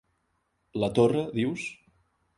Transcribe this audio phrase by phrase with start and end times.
[0.83, 1.71] -La torra, dius?